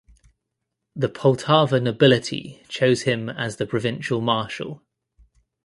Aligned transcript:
The 0.95 1.09
Poltava 1.09 1.79
nobility 1.79 2.63
chose 2.67 3.03
him 3.03 3.29
as 3.29 3.57
the 3.57 3.67
provincial 3.67 4.19
marshal. 4.19 4.81